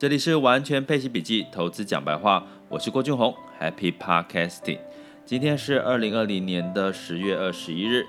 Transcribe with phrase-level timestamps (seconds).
[0.00, 4.78] 这里是完全配息笔记投资讲白话，我是郭俊宏，Happy Podcasting。
[5.26, 8.06] 今天是二零二零年的十月二十一日。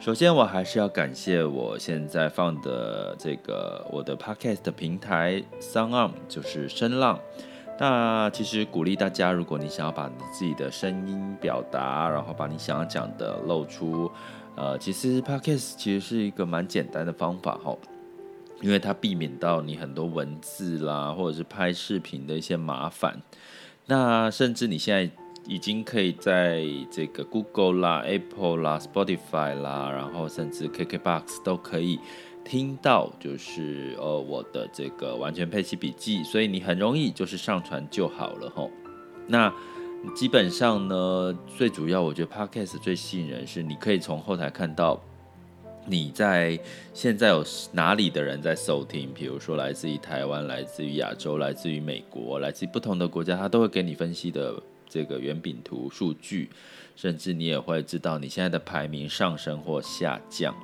[0.00, 7.20] 首先，我还是要感谢我现在放的这个我的 Podcast 平台 SoundOn，就是声浪。
[7.78, 14.10] 那其实鼓励大家，如果你想要把你自己的声音表达，然后把你想要讲的露出，
[14.54, 17.76] 呃，其实 Podcast 其实是一个蛮简单的方法哈。
[18.62, 23.20] 因为它避免到你很多文字啦，或者是拍视频的一些麻烦。
[23.86, 25.10] 那甚至你现在
[25.46, 32.00] 已经可以在这个 Google 啦、Apple 啦、Spotify 啦，然后甚至 KKBox 都可以
[32.44, 38.70] 听到，就是呃我的这个完全配息笔记，所以你很容易就是上传就好了吼。
[39.28, 39.52] 那
[40.14, 45.00] 基本上呢，最主要我觉得 Podcast 最吸引人是你可以从后台看到。
[45.88, 46.58] 你在
[46.92, 49.08] 现在有哪里的人在收听？
[49.14, 56.50] 比如说来自于台湾、来自于亚洲、来自于美国、来自不同的国家，他都会给你分析的这个圆饼图数据，
[56.96, 60.54] 甚至你也会知道你现在的排名上升或下降。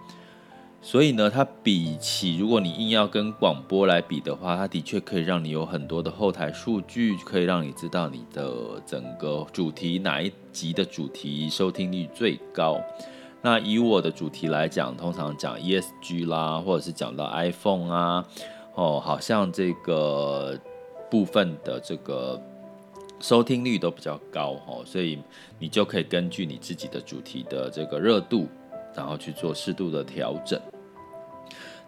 [0.84, 12.80] 所以呢，它比起如果你硬要跟广播来比的话，它的确可以让你有很多的后台数据，可以让你知道你的整个主题哪一集的主题收听率最高。
[13.44, 18.24] 那以我的主题来讲，通常讲 ESG 啦，或者是讲到 iPhone 啊，
[18.74, 20.56] 哦，好像这个
[21.10, 22.40] 部分的这个
[23.18, 25.18] 收听率都比较高哦，所以
[25.58, 28.46] 你就可以根据你自己的主题的这个热度，
[28.94, 30.60] 然后去做适度的调整。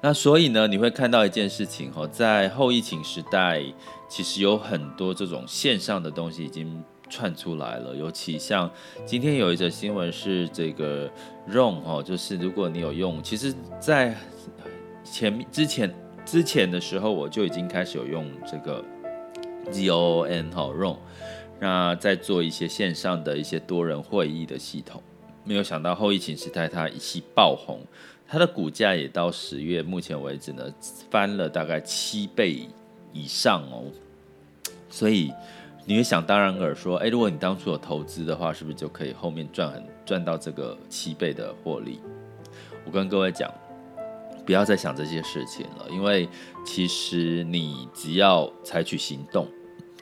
[0.00, 3.62] 那所以呢，你会看到一件事情哦，在后疫情时代，
[4.08, 6.82] 其实有很多这种线上的东西已经。
[7.14, 8.68] 窜出来了，尤其像
[9.06, 11.08] 今天有一则新闻是这个
[11.48, 14.16] ROM 哦，就是如果你有用，其实，在
[15.04, 18.84] 前之前之前的时候，我就已经开始有用这个
[19.70, 20.96] ZOOM 哈 ROM，
[21.60, 25.00] 那在做一些线上的一些多人会议的系统，
[25.44, 27.78] 没有想到后疫情时代它一气爆红，
[28.26, 30.64] 它的股价也到十月目前为止呢
[31.08, 32.69] 翻了大概七倍
[33.12, 33.84] 以上哦，
[34.91, 35.32] 所以。
[35.87, 42.00] 你会想当然尔说，诶，如果你当初有投资的话，是不是就可以后面赚很赚到这个七倍的获利？
[42.87, 43.53] 我跟各位讲，
[44.47, 46.27] 不要再想这些事情了，因为
[46.65, 49.47] 其实你只要采取行动，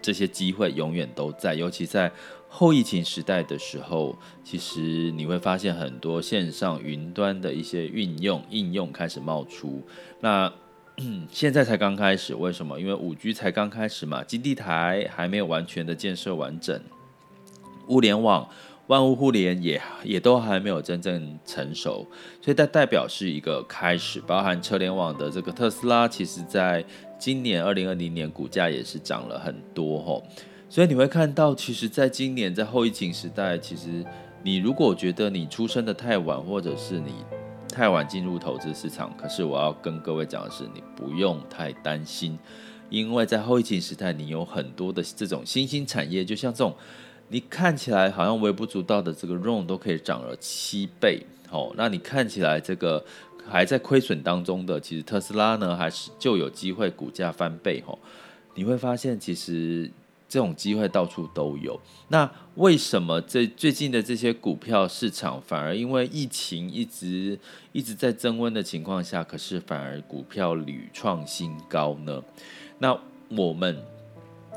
[0.01, 1.55] 这些机会永远都在。
[1.55, 2.13] 尤其在
[2.49, 9.83] 后疫情时代的时候，其实你会发现很多线上云端的一些运用应用开始冒出。
[10.21, 10.53] 那，
[11.31, 12.79] 现在才刚开始，为什么？
[12.79, 16.81] 因为五 G 才刚开始嘛，基地台还没有完全的建设完整，
[17.89, 18.49] 物联网、
[18.89, 22.07] 万物互联也也都还没有真正成熟，
[22.41, 24.21] 所以它代表是一个开始。
[24.21, 26.85] 包含车联网的这个特斯拉，其实在
[27.19, 30.23] 今年二零二零年股价也是涨了很多吼。
[30.69, 34.05] 所以你会看到，其实在今年在后疫情时代，其实
[34.43, 37.13] 你如果觉得你出生的太晚，或者是你。
[37.73, 42.39] 太晚进入投资市场，可是我要跟各位讲的是，你不用太担心，
[42.91, 46.77] 因为在后疫情时代，你有很多的这种新兴产业，就像这种
[47.29, 53.03] 你看起来好像微不足道的这个 Roam 都可以涨了七倍，哦，那你看起来这个
[53.49, 57.99] 还在亏损当中的，其实特斯拉呢，还是就有机会股价翻倍，哦，
[58.55, 59.91] 你会发现其实。
[60.33, 61.79] 这种机会到处都有。
[62.09, 67.39] 那为什么这最近的这些股票市场反而因为疫情一直
[67.73, 72.23] 一直在增温的情况下，可是反而股票屡创新高呢？
[72.79, 72.99] 那
[73.29, 73.77] 我们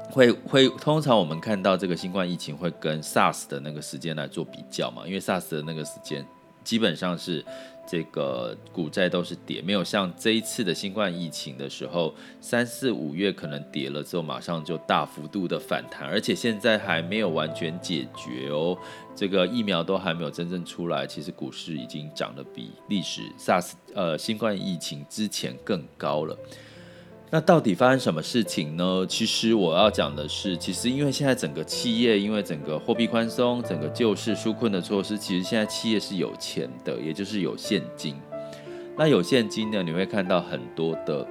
[0.09, 5.05] 会会通常我们看到这个新冠疫情会跟 SARS 的那个时间来做比较嘛？
[5.05, 6.25] 因为 SARS 的那个时间
[6.63, 7.43] 基本上是。
[7.87, 18.77] 这个股债都是跌，没有像这一次的新冠疫情的时候，三四五月可能跌了之后，马上就大幅度的反弹，而且现在还没有完全解决哦，
[19.15, 26.37] 这个疫苗都还没有真正出来，其实股市已经涨得比历史 SARS 呃新冠疫情之前更高了。
[27.35, 29.05] 那到底发生什么事情呢？
[29.09, 38.15] 其实我要讲的是，其实因为现在整个企业，因为整个货币宽松、整个救市纾困的措施，其实现在企业是有钱的，也就是有现金。
[38.97, 41.27] 那有现金呢，你会看到很多的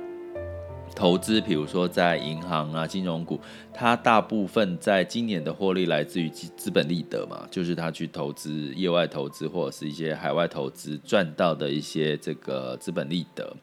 [0.95, 3.41] 投资，比如说在银行啊、金融股，
[3.73, 13.57] 它大部分在今年的获利来自于资本利得嘛，就是他去投资业外投资或者是一些海外投资赚到的一些这个资本利得。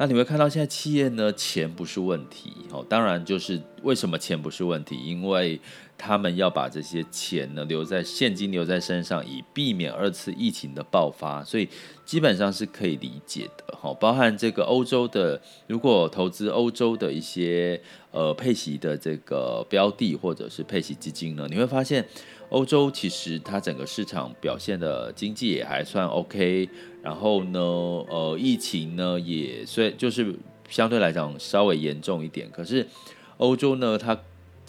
[0.00, 5.60] 那你会看到现在企业呢，钱不是问题哦，当然就是为什么钱不是问题，因为
[6.02, 11.68] 他们要把这些钱呢留在现金留在身上，以避免二次疫情的爆发，所以
[12.06, 13.92] 基本上是可以理解的哈。
[14.00, 17.78] 包含这个欧洲的，如果投资欧洲的一些
[18.12, 22.02] 呃配息的这个标的或者是配息基金呢，你会发现
[22.48, 26.66] 欧洲其实它整个市场表现的经济也还算 OK，
[27.02, 30.34] 然后呢，呃，疫情呢也虽就是
[30.70, 32.88] 相对来讲稍微严重一点，可是
[33.36, 34.18] 欧洲呢它。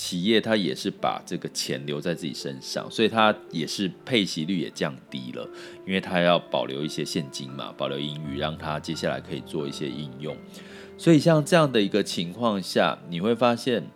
[0.04, 5.48] 企业它也是把这个钱留在自己身上，所以它也是配息率也降低了，
[5.86, 10.36] 因为它要保留一些现金嘛，保留盈余，让它接下来可以做一些应用。
[10.98, 13.92] 所以像这样的一个情况下，你会发现，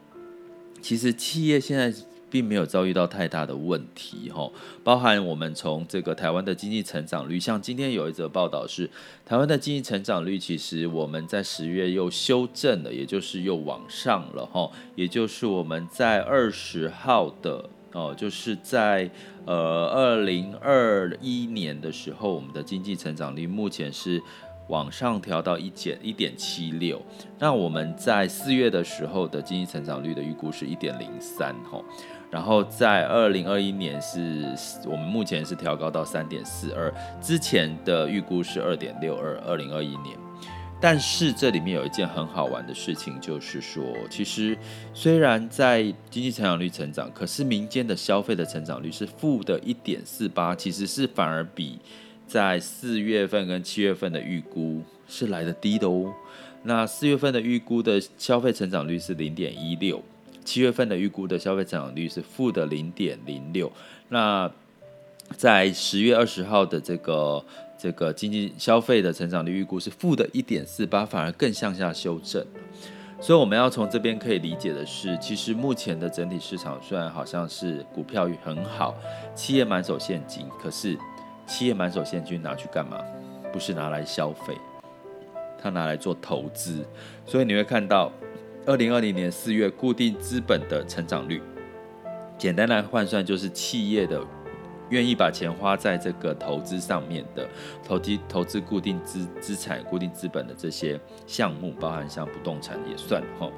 [0.80, 1.92] 其实企业现在。
[2.36, 4.52] 并没有遭遇到太大的问题，哈，
[4.84, 8.90] 包含我们从这个台湾的经济成长率，像今天有一则报道是，
[9.26, 19.10] 台湾的经济成长率其实我们在十月又修正了，也就是又往上了，哈，也就是我们在二十号的哦，就是在
[19.46, 24.22] 呃二零二一年的时候，我们的经济成长率目前是。
[24.68, 27.00] 往上调到一减一点七六，
[27.38, 31.86] 那我们在四月的时候的经济成长率的预估是一点零三吼，
[32.30, 34.46] 然后在二零二一年是
[34.86, 40.18] 我们目前是调高到三点四二，之前的预估是二点六二，二零二一年。
[40.82, 44.58] 但是这里面有一件很好玩的事情，就是说，其实
[44.94, 51.80] 虽然在经济成长率成长，可是民间的消费的成长率是负的一点四八，其实是反而比。
[52.28, 56.12] 在四月份跟七月份的预估是来得低的哦。
[56.64, 60.04] 那四月份的预估的消费成长率是零点一六，
[60.46, 63.70] 七月份的预估的消费增长率是负的零点零六。
[64.08, 64.50] 那
[65.36, 67.44] 在十月二十号的这个
[67.78, 72.46] 这个经济消费的成长率预估是负的一点四八，反而更向下修正。
[73.20, 78.96] 所以我们要从这边可以理解的是，其实目前的整体市场虽然好像是股票很好，
[79.34, 80.98] 企业满手现金，可是。
[81.48, 82.98] 企业满手现金拿去干嘛？
[83.54, 84.58] 不是拿来消费，
[85.62, 86.84] 他拿来做投资。
[87.24, 88.12] 所以你会看到，
[88.68, 91.40] 二零二零年四月固定资本的成长率，
[92.36, 94.20] 简单来换算就是企业的
[94.90, 97.48] 愿意把钱花在这个投资上面的
[97.84, 103.52] 投机投资固定资资产、固定资本的这些项目，包含像不动产也算哈，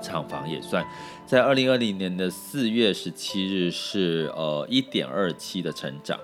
[0.00, 0.86] 厂房也算，
[1.26, 6.16] 在二零二零年的四月十七日是呃一点二七的成长。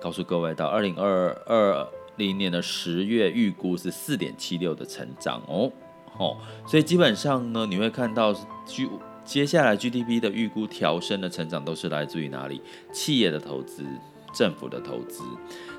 [0.00, 5.70] 告诉各位，到二零二二零年的十月，预估是四点七六的成长哦，
[6.18, 6.36] 哦，
[6.66, 8.32] 所以基本上呢，你会看到
[8.66, 8.88] G
[9.24, 12.60] 接下来 GDP 的预估调升的成长都是来自于哪里？
[12.92, 13.84] 企业的投资、
[14.34, 15.22] 政府的投资，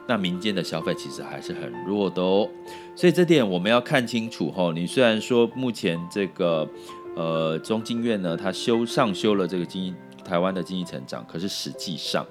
[0.07, 2.49] 那民间的消费其实还是很弱的哦，
[2.95, 4.71] 所以这点我们要看清楚哦。
[4.73, 6.67] 你虽然说目前这个
[7.15, 12.25] 呃中经院呢，它修上修了这个经济台湾的经济成长，可是实际上。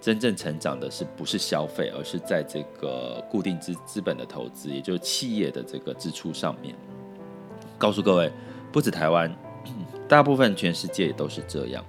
[0.00, 6.72] 真正成长的是不是消费，而是在这个固定资资本的投资，也就是企业的这个支出上面。
[7.78, 8.30] 告诉各位，
[8.70, 9.32] 不止台湾，
[10.06, 11.84] 大部分全世界也都是这样。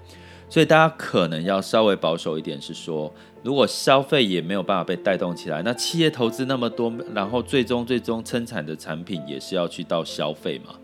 [0.47, 3.13] 所以大家可能要稍微保守一点，是说，
[3.43, 10.75] 如果消费也没有办法被带动起来，那企业投资那么多，然后最终最终生产的产品也是要去到消费嘛。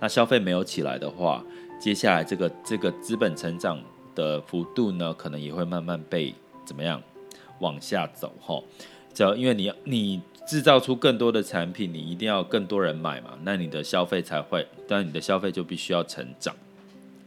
[0.00, 1.44] 那消费没有起来的话，
[1.80, 3.80] 接下来这个这个资本成长
[4.14, 6.34] 的幅度呢，可能也会慢慢被。
[6.66, 7.02] 怎么样
[7.58, 8.32] 往下走？
[8.40, 8.58] 哈，
[9.14, 16.54] 只要因为你你制造出更多的产品，你一定要更多人买嘛，那你的消费才会，当然你的消费就必须要成长。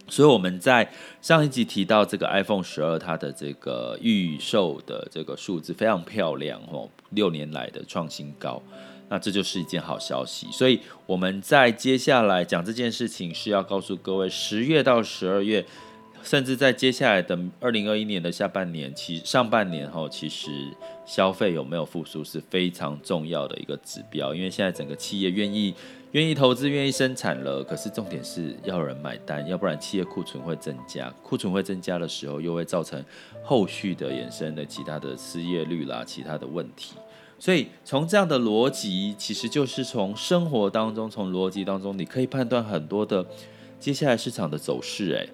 [0.10, 0.90] 所以我们在
[1.22, 8.62] 上一集提到这个 iPhone 十二，它的这个预售的这个数字非常漂亮哦，六年来的创新高，
[9.10, 10.48] 那这就是一件好消息。
[10.52, 15.66] 所以我们在接下来讲这件事情，是要告诉各位，十月到十二月。
[16.24, 20.50] 甚至在接下来的二零二一年的下半年，其上半年后，其实
[21.06, 24.36] 消费有没有复苏是非常重要的一个指标。
[24.36, 25.74] 因为现在整个企业愿意
[26.12, 33.04] 愿意投资、愿意生产了，可是重点是要有人买单，要不然企业库存会增加，库存会增加的时候，又会造成
[33.44, 36.96] 后续的衍生的其他的失业率啦、其他的问题。
[37.40, 43.26] 所以从这样的逻辑，其实就是从生活当中、从逻辑当中，你可以判断很多的
[43.80, 45.12] 接下来市场的走势。
[45.12, 45.30] 诶。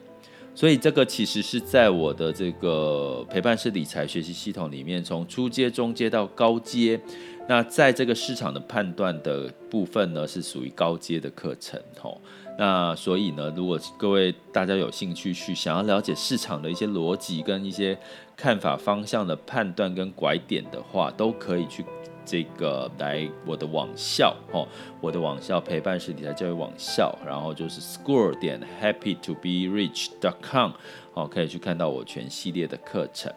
[0.55, 6.99] 所以这个其实是在我的这个陪伴式理财学习系统里面，从初阶、中阶到高阶，
[7.47, 12.21] 那在这个市场的判断的部分呢，是属于高阶的课程吼。
[12.55, 17.97] 那所以呢，如果各位大家有兴趣去想要了解市场的一些逻辑跟一些
[18.37, 21.83] 看法方向的判断跟拐点的话，都可以去。
[22.25, 24.67] 这个来我的网校哦，
[25.01, 30.71] 我的网校陪伴式理财教育网校，然后就是 school 点 happy to be rich dot com
[31.13, 33.31] 哦，可以去看到我全系列的课程。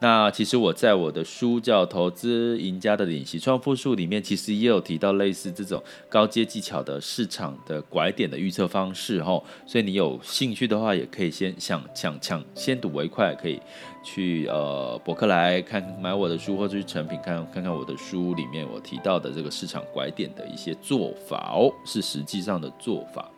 [0.00, 9.42] 那其实我在我的书叫《投资赢家的领息创富术》里面，其实也有提到类似这种高阶技巧的市场的拐点的预测方式哈。
[9.66, 13.60] 所以你有兴趣的话，也可以先想抢抢先睹为快，可以
[14.04, 23.28] 去呃博客来看买我的书，或者去成品看看看我的书里面我提到的这个市场拐点的一些做法哦，是实际上的做法。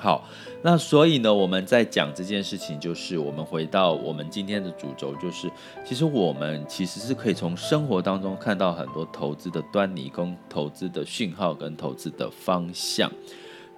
[0.00, 0.26] 好，
[0.62, 5.46] 那所以呢，我们在讲这件事情，就是我们回到我们今天的主轴，就是
[5.84, 13.12] 其实我们其实是可以从生活当中看到很多投资的端倪、跟投资的讯号、跟投资的方向。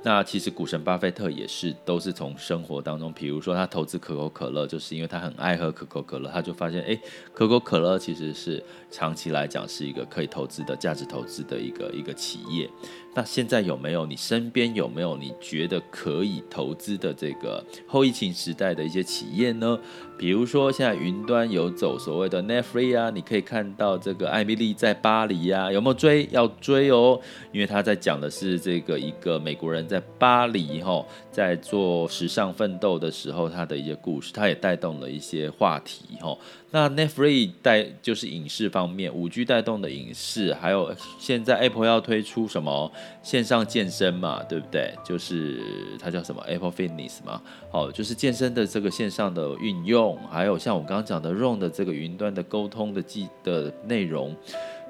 [0.04, 6.98] 那其实股神巴菲特也是，都是从生活当中，比如说他投资可口可乐，就是因为他很爱喝可口可乐，他就发现，哎，
[7.32, 8.60] 可口可乐其实是
[8.90, 12.68] 长期来讲是一个可以投资的价值投资的一个一个企业。
[13.14, 19.78] 那现在有没有你身边有没有你觉得可以投资的这个后疫情时代的一些企业呢？
[20.16, 26.28] 比如说现在云端有走所谓的 Netflix 啊，你可以看到这个艾米丽在巴黎呀，有没有追？
[26.30, 27.20] 要追哦，
[27.52, 36.36] 因为他在讲的是这个一个美国人在巴黎哈，在做时尚奋斗的时候他的一些故事，他也带动了一些话题哈。
[36.70, 42.90] 那 Netflix 带就是影视方面，五 G 带动的影视，还有现在 Apple 要推出什么
[43.22, 44.94] 线上健身嘛，对不对？
[45.04, 45.62] 就是
[45.98, 54.36] 它叫什么 Apple Fitness 嘛，好，就是健身的这个线上的运用，还有像我刚刚讲的 Zoom 的这个云端的沟通的记的内容，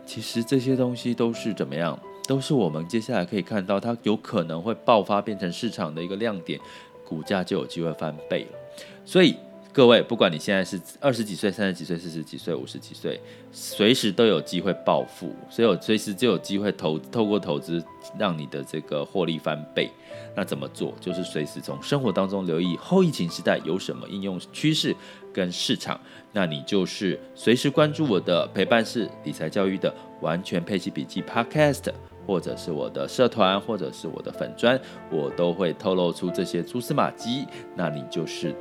[0.05, 1.99] 其实这些东西都是怎么样？
[2.27, 6.61] 都是我们接下来可以看到它有可能会爆发变成市场的一个亮点，
[7.05, 8.59] 股价就有机会翻倍了，
[9.05, 9.37] 所以。
[9.75, 13.19] 各位，不管你现在是二十几岁、三十几岁、四十几岁、五十几岁，
[13.51, 17.83] 随时都有机会暴富，所以我随时就有机会投透过投资
[18.19, 19.91] 让你的这个获利翻倍。
[20.37, 20.93] 那怎么做？
[21.01, 24.95] 就是随时从生活当中留意后疫情时代有什么应用趋势
[25.33, 25.99] 跟市场，
[26.35, 31.91] 那你就是随时关注我的陪伴式理财教育的完全配息笔记 Podcast，
[32.27, 37.47] 或者是我的社团，或者是我的粉砖，我都会透露出这些蛛丝马迹。
[37.77, 38.55] 那你就是。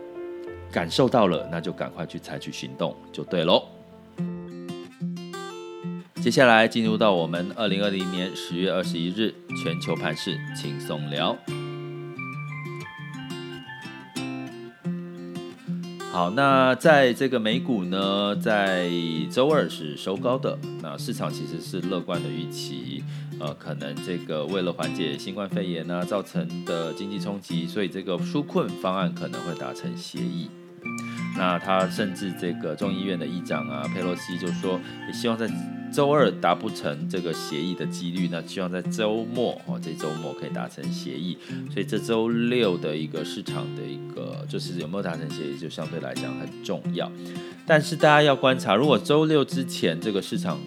[0.71, 3.61] 感受到了，那就赶快去采取行动就对喽。
[6.21, 11.37] 接下来进入到我们二零二零年十月二十一日全球盘市轻松聊。
[16.11, 18.91] 好，那在这个美股呢，在
[19.31, 23.01] 周二是收高的，那市场其实是乐观的预期，
[23.39, 30.49] 呃，可能这个为了缓解新冠肺炎呢造成的经济冲击，所以这个纾困方案可能会达成协议。
[31.41, 35.49] 那他甚至这个众议院的议长啊，佩洛西就说，也希望在
[35.91, 41.35] 周二达不成这个协议的几率，那希望在周末哦，这周末可以达成协议。
[41.73, 47.11] 所以这周六的一个市场的一个就是有没有达成协议，就相对来讲很重要。
[47.65, 50.59] 但是大家要观察，如果周六之前这个市场。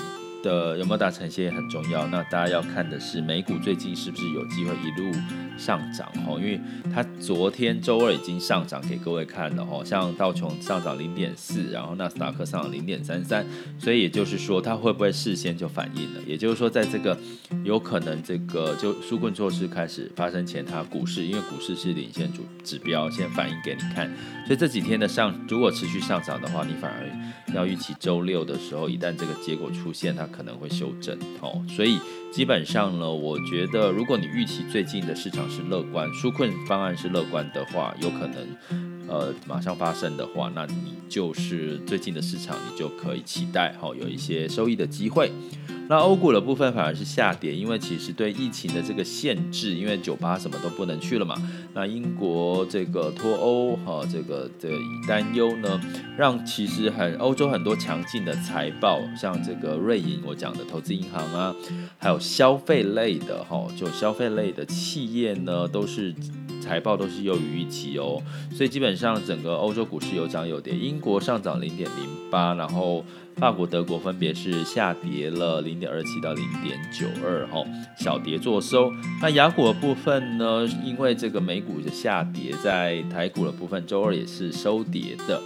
[0.44, 2.06] 的有没有达成协议很重要。
[2.06, 5.10] 那大家要看的是美股最近是不是有机会一路
[5.58, 6.38] 上涨哦？
[6.38, 6.60] 因为
[6.94, 13.44] 它昨天周二已经上涨给各位看了哦，像道琼上涨零点四，然后纳斯达克上涨零点三三，
[13.78, 16.20] 所以也就是说它会不会事先就反应了？
[16.26, 17.18] 也就是说，在这个
[17.64, 24.12] 有可能这个就纾困措施开始发生前，它股市因为股市是领先主指标，先反应给你看。
[24.46, 30.28] 所以这几天的上如果持续上涨的话，你反而要预期周六的时候，一旦这个结果出现，它。
[30.34, 31.98] 可能会修正哦，所以
[32.32, 38.56] 基本上呢，我觉得如果你预期最近的市场是乐观，纾困方案是乐观的话，有可能
[39.06, 45.30] 呃马上发生的话，那你就是最近的市场，你就可以期待哦有一些收益的机会。
[45.86, 51.36] 那欧股的部分反而是下跌，因为其实对疫情的这个限制，因为酒吧什么都不能去了嘛。
[51.74, 54.70] 那英国这个脱欧哈，这个的
[55.06, 55.78] 担忧呢，
[56.16, 61.54] 让其实很欧洲很多强劲的财报，像这个瑞银我讲的投资银行啊，
[61.98, 66.14] 还有消费类的哈，就消费类的企业呢，都是
[66.62, 68.22] 财报都是优于预期哦。
[68.54, 73.04] 所以基本上整个欧洲股市有涨有跌，英国上涨零点零八，然后。
[73.36, 77.64] 法国、德国分别是下跌了零点二七到零点九二，哈，
[77.98, 78.90] 小跌作收。
[79.20, 80.64] 那亚股的部分呢？
[80.84, 85.40] 因为这个美股的下跌，在台股的部分周二也是收跌的。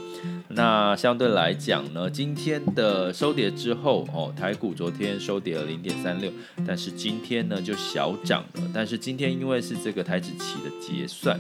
[0.49, 6.31] 那相对来讲呢，今天的收跌之后，哦，台股昨天收跌了零点三六，
[6.67, 8.63] 但是今天呢就小涨了。
[8.73, 11.39] 但是今天因为是这个台指期的结算。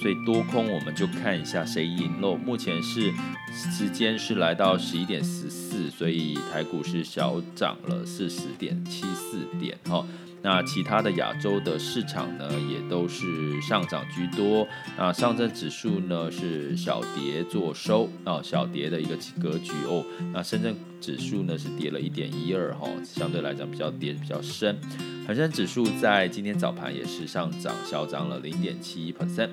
[0.00, 2.36] 所以多空我们就看一下谁赢喽。
[2.36, 3.12] 目前是
[3.52, 10.06] 时间是来到十一点十四，所以台股是小涨了四十点七四点哈。
[10.40, 14.66] 那其他的亚洲的市场呢，也都是上涨居多。
[14.96, 20.04] 那上证指数呢是小跌做收啊，小跌的一个格局哦。
[20.32, 24.78] 那深圳指数呢是跌了一点一二哈，相对来讲比较跌比较深。
[25.26, 29.48] 恒生指数在今天早盘也是上涨小涨了零点七一 percent。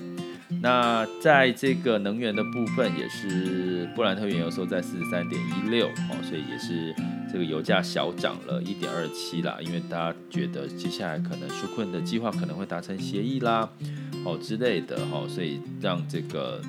[0.65, 6.91] 那在这个能源的部分，也是布兰特原油收在四十三点一六哦，所以也是
[7.31, 9.59] 这个油价小涨了一点二七啦。
[9.61, 13.69] 因为大家觉得接下来可能纾困的计划可能会达成协议啦，
[14.23, 16.59] 哦之类的哈，所以让这个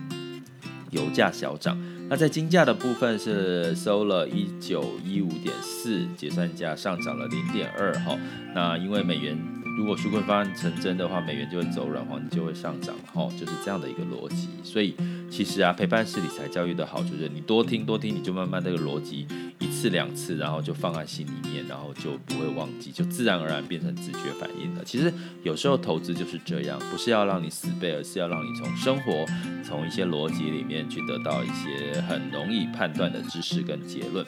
[0.90, 1.74] 油价小涨。
[2.10, 8.14] 那在金价的部分是收了一九一五点四，结算价上涨了零点二哈。
[8.54, 9.55] 那因为美元。
[9.76, 14.48] 如果纾困方案成真的话，美元就会走软，黄金就会上涨，吼，就是这样的一个逻辑。
[14.62, 14.94] 所以
[15.30, 19.26] 其实啊，陪伴式理财教育的好处就是你多听多听，你就慢慢这个逻辑
[19.58, 24.84] 一次两次，然后就放在心里面，然后就不会忘记，就自然而然变成直觉反应了。
[24.84, 29.24] 其实有时候投资就是这样，不是要让你死背，而是要让你从生活、
[29.64, 34.24] 从一些逻辑里面去得到一些很容易判断的知识跟结论。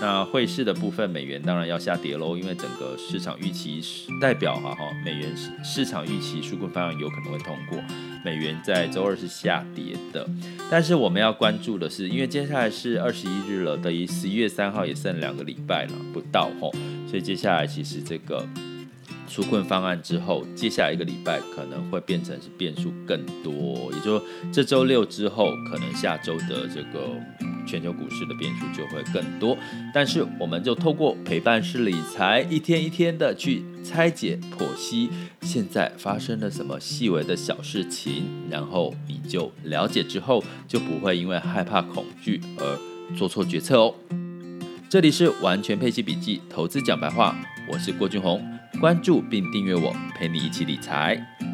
[0.00, 3.80] 那汇市的部分，美元当然要下跌喽，因为整个市场预期
[4.20, 7.78] 代表哈美元市市场预期纾困方案有可能会通过，
[8.24, 10.26] 美元在周二是下跌的，
[10.70, 16.72] 但是我们要关注的是，因为接下来是二十一日了，等于十一月三号也剩两个礼拜了不到吼，
[17.08, 18.46] 所以接下来其实这个
[19.28, 27.16] 纾困方案之后，接下来一个礼拜可能会变成是变数更多，也就是这周六之后，可能下周的这个。
[27.64, 29.56] 全球股市的变数就会更多，
[29.94, 35.10] 但是我们就透过陪伴式理财，一天一天的去拆解剖析
[35.42, 42.78] 现在发生了什么细微的小事情，然后你就了解之后，就不会因为害怕恐惧而
[43.16, 43.94] 做错决策哦。
[44.88, 47.36] 这里是完全配息笔记投资讲白话，
[47.68, 48.42] 我是郭俊宏，
[48.80, 51.51] 关注并订阅我，陪你一起理财。